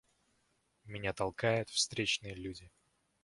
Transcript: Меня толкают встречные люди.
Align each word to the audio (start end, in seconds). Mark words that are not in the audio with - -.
Меня 0.85 1.13
толкают 1.13 1.69
встречные 1.69 2.33
люди. 2.33 2.71